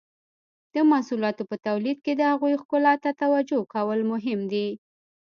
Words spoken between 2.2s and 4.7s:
هغوی ښکلا ته توجو کول هم مهم دي.